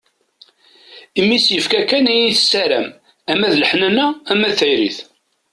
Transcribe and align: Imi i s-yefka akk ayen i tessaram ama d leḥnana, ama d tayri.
Imi 1.19 1.33
i 1.35 1.39
s-yefka 1.45 1.77
akk 1.81 1.91
ayen 1.95 2.09
i 2.29 2.33
tessaram 2.37 2.87
ama 3.31 3.47
d 3.51 3.55
leḥnana, 3.61 4.05
ama 4.31 4.47
d 4.51 4.53
tayri. 4.59 4.91